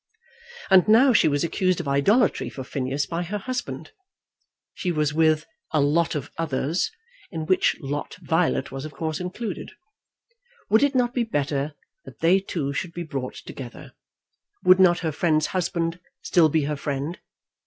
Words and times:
And 0.71 0.87
now 0.87 1.13
she 1.13 1.27
was 1.27 1.43
accused 1.43 1.79
of 1.79 1.87
idolatry 1.87 2.49
for 2.49 2.63
Phineas 2.63 3.05
by 3.05 3.21
her 3.21 3.37
husband, 3.37 3.91
she 4.73 4.91
with 4.91 5.45
"a 5.71 5.79
lot 5.79 6.15
of 6.15 6.31
others," 6.39 6.89
in 7.29 7.45
which 7.45 7.75
lot 7.81 8.15
Violet 8.15 8.71
was 8.71 8.83
of 8.83 8.93
course 8.93 9.19
included. 9.19 9.69
Would 10.71 10.81
it 10.81 10.95
not 10.95 11.13
be 11.13 11.23
better 11.23 11.75
that 12.05 12.17
they 12.19 12.39
two 12.39 12.73
should 12.73 12.93
be 12.93 13.03
brought 13.03 13.35
together? 13.45 13.93
Would 14.63 14.79
not 14.79 15.01
her 15.05 15.11
friend's 15.11 15.45
husband 15.53 15.99
still 16.23 16.49
be 16.49 16.63
her 16.63 16.75
friend? 16.75 17.19